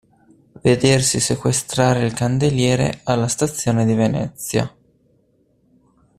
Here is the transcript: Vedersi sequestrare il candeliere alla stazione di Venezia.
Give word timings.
Vedersi 0.63 1.19
sequestrare 1.19 2.03
il 2.03 2.13
candeliere 2.13 3.01
alla 3.03 3.27
stazione 3.27 3.85
di 3.85 3.93
Venezia. 3.93 4.75